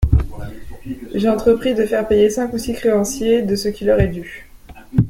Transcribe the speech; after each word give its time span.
J'ai 1.13 1.29
entrepris 1.29 1.75
de 1.75 1.85
faire 1.85 2.07
payer 2.07 2.31
cinq 2.31 2.53
ou 2.53 2.57
six 2.57 2.73
créanciers 2.73 3.43
de 3.43 3.55
ce 3.55 3.67
qui 3.67 3.85
leur 3.85 3.99
est 4.01 4.07
dû. 4.07 4.49